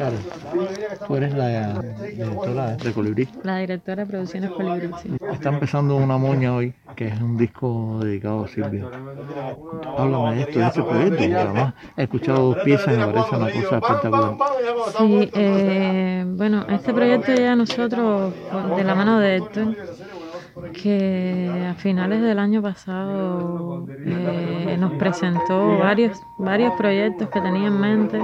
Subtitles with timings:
[0.00, 0.18] Carol,
[1.06, 3.28] tú eres la directora de Colibrí.
[3.42, 5.10] La directora de Producciones Colibrí, sí.
[5.30, 8.86] Está empezando una moña hoy, que es un disco dedicado a Silvia.
[9.98, 13.50] Háblame de esto, de este proyecto, además he escuchado dos piezas y me parece una
[13.50, 14.36] cosa espectacular.
[14.96, 18.32] Sí, eh, bueno, este proyecto ya nosotros,
[18.76, 19.76] de la mano de Héctor,
[20.82, 27.80] que a finales del año pasado eh, nos presentó varios, varios proyectos que tenía en
[27.80, 28.20] mente,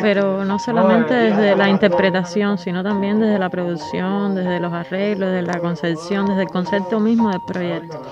[0.00, 5.46] pero no solamente desde la interpretación, sino también desde la producción, desde los arreglos, desde
[5.46, 8.02] la concepción, desde el concepto mismo del proyecto.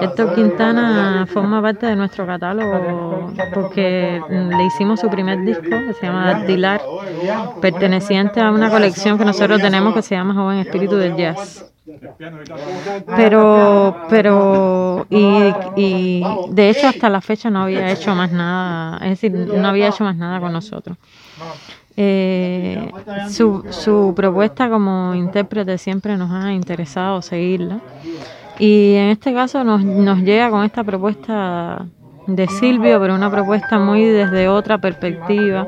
[0.00, 6.06] Héctor Quintana forma parte de nuestro catálogo porque le hicimos su primer disco, que se
[6.06, 6.80] llama Dactilar,
[7.60, 11.64] perteneciente a una colección que nosotros tenemos que se llama Joven Espíritu del Jazz.
[13.16, 19.20] Pero, pero, y, y, de hecho hasta la fecha no había hecho más nada, es
[19.20, 20.96] decir, no había hecho más nada con nosotros.
[21.96, 22.92] Eh,
[23.28, 27.80] su, su propuesta como intérprete siempre nos ha interesado seguirla.
[28.58, 31.86] Y en este caso nos, nos llega con esta propuesta
[32.28, 35.66] de Silvio, pero una propuesta muy desde otra perspectiva.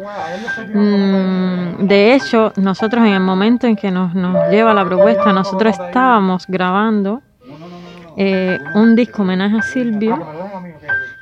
[0.75, 5.75] Mm, de hecho, nosotros en el momento en que nos, nos lleva la propuesta, nosotros
[5.79, 7.23] estábamos grabando
[8.17, 10.19] eh, un disco homenaje a Silvio,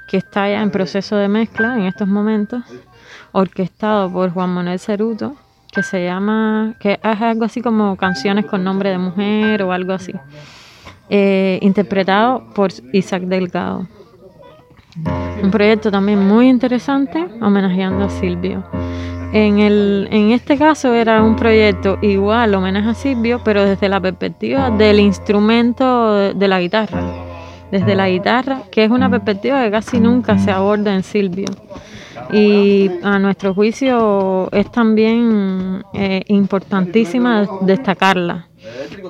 [0.09, 2.65] que está ya en proceso de mezcla en estos momentos,
[3.31, 5.37] orquestado por Juan Manuel Ceruto,
[5.71, 9.93] que se llama, que es algo así como canciones con nombre de mujer o algo
[9.93, 10.15] así,
[11.09, 13.87] eh, interpretado por Isaac Delgado.
[15.43, 18.65] Un proyecto también muy interesante, homenajeando a Silvio.
[19.33, 24.01] En, el, en este caso era un proyecto igual, homenaje a Silvio, pero desde la
[24.01, 27.03] perspectiva del instrumento de, la guitarra.
[27.71, 31.47] Desde la guitarra, que es una perspectiva que casi nunca se aborda en Silvio.
[32.33, 38.48] Y a nuestro juicio es también eh, importantísima destacarla,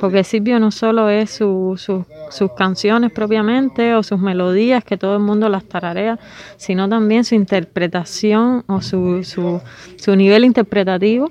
[0.00, 5.14] porque Silvio no solo es su, su, sus canciones propiamente o sus melodías, que todo
[5.16, 6.18] el mundo las tararea,
[6.56, 9.60] sino también su interpretación o su, su,
[9.96, 11.30] su nivel interpretativo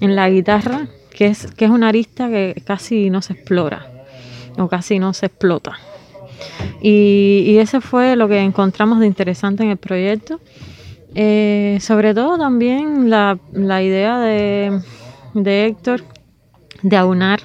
[0.00, 3.86] en la guitarra, que es, que es una arista que casi no se explora
[4.56, 5.78] o casi no se explota.
[6.80, 10.40] Y, y eso fue lo que encontramos de interesante en el proyecto.
[11.14, 14.80] Eh, sobre todo también la, la idea de,
[15.34, 16.04] de Héctor
[16.82, 17.40] de aunar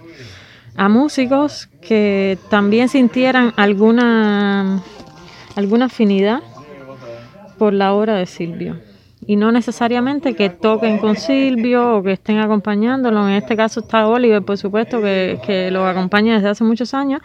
[0.76, 4.82] a músicos que también sintieran alguna,
[5.56, 6.42] alguna afinidad
[7.58, 8.80] por la obra de Silvio.
[9.26, 13.28] Y no necesariamente que toquen con Silvio o que estén acompañándolo.
[13.28, 17.22] En este caso está Oliver, por supuesto, que, que lo acompaña desde hace muchos años,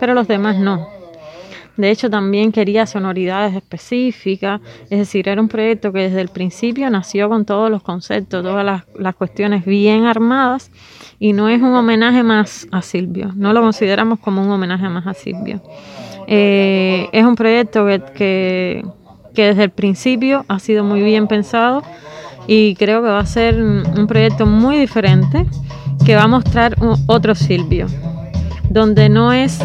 [0.00, 1.01] pero los demás no.
[1.76, 4.60] De hecho, también quería sonoridades específicas,
[4.90, 8.84] es decir, era un proyecto que desde el principio nació con todos los conceptos, todas
[8.94, 10.70] las, cuestiones bien armadas
[11.18, 15.06] y no es un homenaje más a Silvio, no lo consideramos como un homenaje más
[15.06, 15.62] a Silvio.
[16.26, 18.84] Eh, es un proyecto que, que,
[19.34, 21.82] que desde el principio ha sido muy bien pensado
[22.46, 25.46] y creo que va a ser un proyecto muy diferente
[26.04, 27.86] que va a mostrar otro Silvio,
[28.68, 29.60] donde no es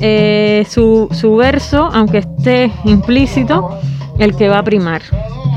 [0.00, 3.78] eh, su, su, verso, aunque esté implícito,
[4.18, 5.02] el que va a primar,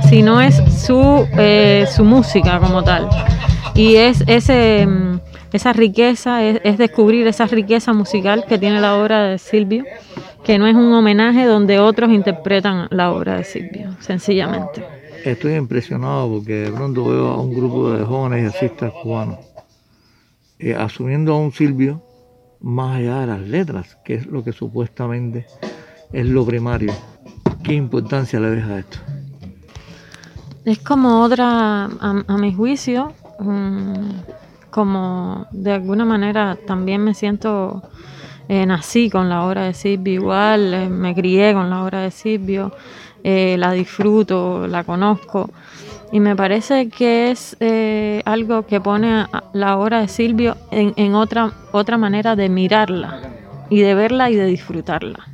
[0.10, 3.10] sino es su, eh, su música como tal.
[3.74, 4.88] Y es ese,
[5.54, 9.84] esa riqueza, es, es, descubrir esa riqueza musical que tiene la obra de Silvio,
[10.44, 14.84] que no es un homenaje donde otros interpretan la obra de Silvio, sencillamente.
[15.24, 19.38] Estoy impresionado porque de pronto veo a un grupo de jóvenes jazzistas cubanos
[20.64, 22.04] eh, asumiendo a un Silvio
[22.62, 25.46] más allá de las letras, que es lo que supuestamente
[26.12, 26.94] es lo primario.
[27.64, 28.98] ¿Qué importancia le ves a esto?
[30.66, 33.14] Es como otra, a, mi juicio,
[34.70, 37.82] como de alguna manera también me siento,
[38.48, 42.12] eh, nací con la obra de Silvio igual, eh, me crié con la obra de
[42.12, 42.72] Silvio,
[43.24, 45.50] eh, la disfruto, la conozco.
[46.12, 51.16] Y me parece que es eh, algo que pone la obra de Silvio en, en,
[51.16, 53.22] otra, otra manera de mirarla
[53.70, 55.28] y de verla y de disfrutarla.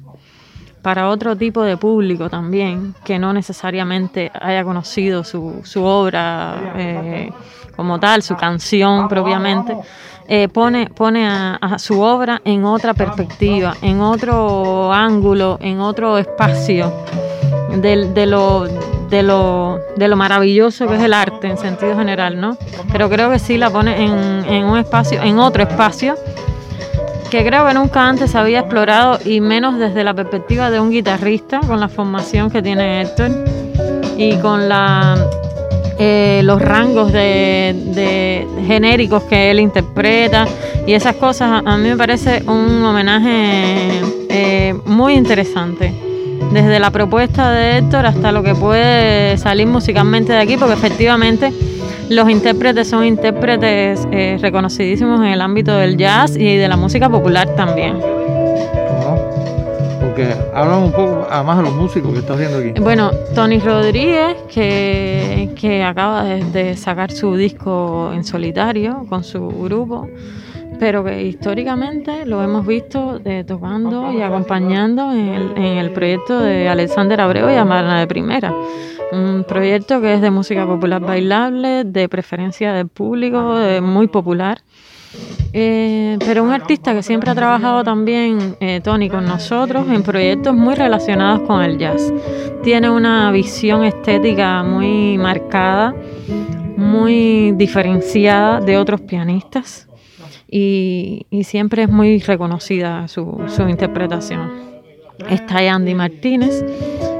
[0.84, 7.32] Para otro tipo de público también, que no necesariamente haya conocido su, su obra eh,
[7.76, 9.76] como tal, su canción propiamente,
[10.28, 16.20] eh, pone, pone a, a su obra en otra perspectiva, en otro ángulo, en otro
[16.20, 16.94] espacio
[17.82, 18.68] de, de lo
[19.10, 22.58] de lo, de lo maravilloso que es el arte en sentido general, ¿no?
[22.92, 26.16] Pero creo que sí la pone en, en un espacio, en otro espacio,
[27.30, 31.60] que creo que nunca antes había explorado y menos desde la perspectiva de un guitarrista,
[31.62, 33.32] con la formación que tiene Héctor
[34.18, 35.16] y con la
[36.00, 40.46] eh, los rangos de, genéricos que él interpreta
[40.86, 46.07] y esas cosas, a mí me parece un homenaje eh, muy interesante.
[46.52, 51.54] Desde la propuesta de Héctor hasta lo que puede salir musicalmente de aquí, porque efectivamente
[52.10, 57.10] los intérpretes son intérpretes eh, reconocidísimos en el ámbito del jazz y de la música
[57.10, 57.98] popular también
[60.18, 62.72] que hablamos un poco, además de los músicos que estás viendo aquí.
[62.82, 70.10] Bueno, Tony Rodríguez, que, que acaba de, sacar su disco en solitario con su grupo,
[70.80, 77.22] pero que históricamente lo hemos visto eh, tocando y acompañando en el, proyecto de Alexander
[77.22, 78.54] Abreu y Amarna de Primera.
[79.12, 84.62] Un proyecto que es de música popular bailable, de preferencia del público, muy popular
[85.54, 90.54] eh, pero un artista que siempre ha trabajado también, eh, Tony, con nosotros en proyectos
[90.54, 92.14] muy relacionados con el jazz.
[92.64, 95.96] Tiene una visión estética muy marcada,
[96.76, 99.87] muy diferenciada de otros pianistas
[100.50, 104.52] y, siempre es muy reconocida su, su interpretación.
[105.30, 106.64] Está Andy Martínez,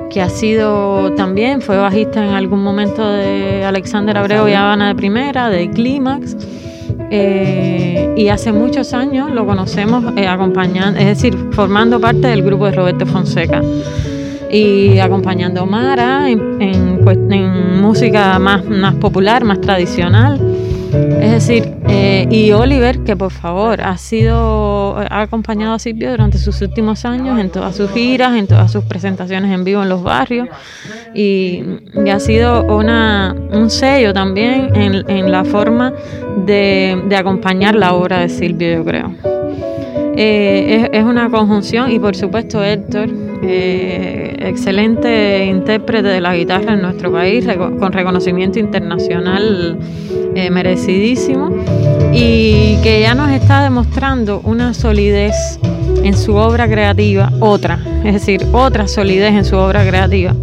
[0.10, 4.96] que ha sido también, fue bajista en algún momento de Alexander Abreu y Habana de
[4.96, 6.36] Primera, de Clímax
[7.10, 12.66] eh, y hace muchos años lo conocemos eh, acompañando, es decir, formando parte del grupo
[12.66, 13.62] de Roberto Fonseca
[14.52, 20.40] y acompañando Mara en, en, música más, más popular, más tradicional.
[21.22, 26.38] Es decir, eh, y Oliver, que por favor ha sido, ha acompañado a Silvio durante
[26.38, 30.04] sus últimos años en todas sus giras, en todas sus presentaciones en vivo en los
[30.04, 30.48] barrios,
[31.16, 31.64] y,
[32.12, 35.92] ha sido una, un sello también en, en la forma
[36.46, 39.12] de, de, acompañar la obra de Silvio, yo creo.
[40.16, 43.10] Eh, es, es, una conjunción y por supuesto Héctor,
[43.44, 47.46] eh, excelente intérprete de la guitarra en nuestro país,
[47.80, 49.78] con reconocimiento internacional
[50.36, 51.50] eh, merecidísimo
[52.14, 55.60] y que ya nos está demostrando una solidez
[56.04, 60.34] en su obra creativa, otra, es decir, otra solidez en su obra creativa.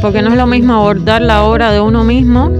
[0.00, 2.50] Porque no es lo mismo abordar la obra de uno mismo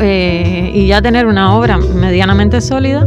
[0.00, 3.06] eh, y ya tener una obra medianamente sólida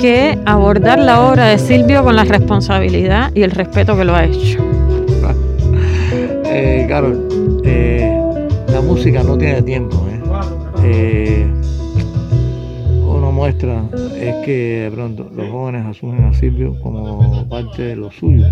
[0.00, 4.24] que abordar la obra de Silvio con la responsabilidad y el respeto que lo ha
[4.24, 4.64] hecho.
[6.52, 8.12] Eh, Carol, eh,
[8.72, 10.04] la música no tiene tiempo.
[10.82, 11.46] ¿eh?
[13.06, 13.84] uno muestra
[14.20, 18.46] es que de pronto los jóvenes asumen a Silvio como parte de lo suyo.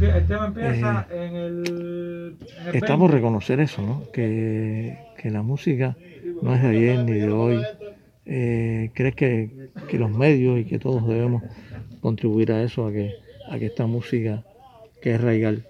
[0.00, 2.36] El tema empieza en el,
[2.72, 4.02] Estamos a reconocer eso, ¿no?
[4.12, 5.96] Que, que la música
[6.40, 7.60] no es de ayer ni de hoy,
[8.26, 9.50] eh, ¿Crees que,
[9.92, 11.42] los medios y que todos debemos
[12.00, 13.14] contribuir a eso, a que,
[13.48, 14.44] a que esta música
[15.02, 15.64] que es raigal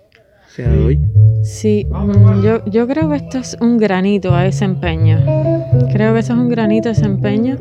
[0.49, 1.01] sea de hoy?
[1.43, 1.87] Sí,
[2.43, 5.19] yo, yo creo que esto es un granito a ese empeño.
[5.93, 7.57] Creo que eso es un granito a ese empeño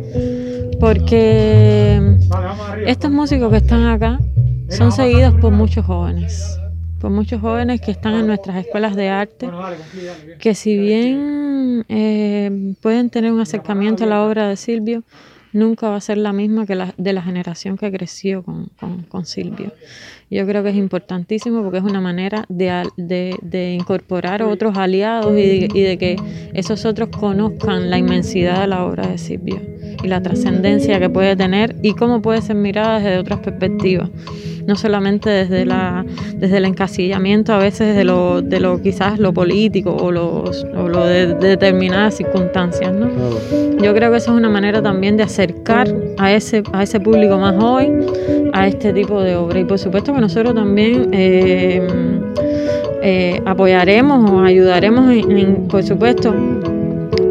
[0.79, 2.17] porque
[2.85, 4.19] estos músicos que están acá
[4.69, 6.59] son seguidos por muchos jóvenes
[6.99, 9.49] por muchos jóvenes que están en nuestras escuelas de arte,
[10.39, 15.03] que si bien eh, pueden tener un acercamiento a la obra de Silvio,
[15.51, 18.69] nunca va a ser la misma que la de la generación que creció con,
[19.07, 19.73] con, Silvio.
[20.29, 25.35] Yo creo que es importantísimo porque es una manera de, de, de incorporar otros aliados
[25.37, 26.17] y y de, que
[26.53, 31.35] esos otros conozcan la inmensidad de la obra de Silvio y la trascendencia que puede
[31.35, 34.09] tener y cómo puede ser mirada desde otras perspectivas.
[34.65, 39.33] No solamente desde la desde el encasillamiento a veces de lo, de lo quizás lo
[39.33, 43.09] político o, los, o lo de, determinadas circunstancias ¿no?
[43.81, 45.87] yo creo que eso es una manera también de acercar
[46.19, 48.05] a ese a ese público más joven
[48.53, 49.59] a este tipo de obra.
[49.59, 51.87] Y por supuesto que nosotros también eh,
[53.01, 55.13] eh, apoyaremos o ayudaremos
[55.69, 56.33] por supuesto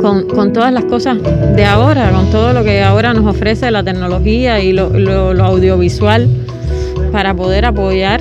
[0.00, 1.18] con, con, todas las cosas
[1.56, 6.28] de ahora, con todo lo que ahora nos ofrece la tecnología y lo, lo audiovisual
[7.12, 8.20] para poder apoyar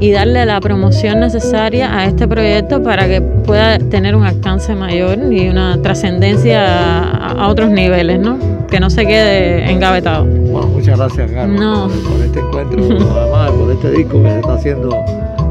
[0.00, 5.32] y darle la promoción necesaria a este proyecto para que pueda tener un alcance mayor
[5.32, 8.38] y una trascendencia a, otros niveles, ¿no?
[8.68, 10.24] Que no se quede engavetado.
[10.24, 12.82] Bueno, muchas gracias, Carlos, por, este encuentro,
[13.16, 14.90] además por este disco que se está haciendo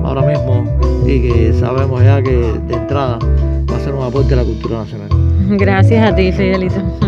[0.03, 0.65] ahora mismo
[1.07, 2.31] y que sabemos ya que
[2.67, 3.17] de entrada
[3.71, 5.24] va a ser un aporte a la cultura nacional.
[5.47, 7.04] Gracias a ti, Fidelito.